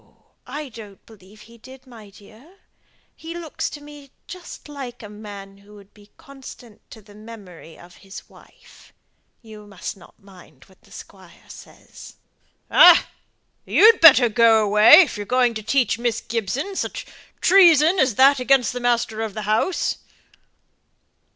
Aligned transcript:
I 0.47 0.69
don't 0.69 1.05
believe 1.05 1.41
he 1.41 1.59
did, 1.59 1.85
my 1.85 2.09
dear. 2.09 2.55
He 3.15 3.35
looks 3.35 3.69
to 3.69 3.81
me 3.83 4.09
just 4.25 4.67
like 4.67 5.03
a 5.03 5.09
man 5.09 5.59
who 5.59 5.75
would 5.75 5.93
be 5.93 6.09
constant 6.17 6.81
to 6.89 7.03
the 7.03 7.13
memory 7.13 7.77
of 7.77 7.97
his 7.97 8.27
wife. 8.27 8.93
You 9.43 9.67
must 9.67 9.95
not 9.95 10.17
mind 10.17 10.63
what 10.65 10.81
the 10.81 10.91
squire 10.91 11.47
says." 11.49 12.15
"Ah! 12.71 13.09
you'd 13.63 14.01
better 14.01 14.27
go 14.27 14.65
away, 14.65 15.01
if 15.01 15.17
you're 15.17 15.27
going 15.27 15.53
to 15.53 15.61
teach 15.61 15.99
Miss 15.99 16.19
Gibson 16.19 16.75
such 16.75 17.05
treason 17.39 17.99
as 17.99 18.15
that 18.15 18.39
against 18.39 18.73
the 18.73 18.79
master 18.79 19.21
of 19.21 19.35
the 19.35 19.43
house." 19.43 19.99